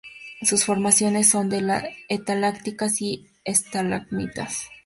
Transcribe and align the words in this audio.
Sus 0.41 0.65
formaciones 0.65 1.29
son 1.29 1.47
de 1.51 1.61
estalactitas 2.09 2.99
y 3.03 3.27
estalagmitas. 3.45 4.67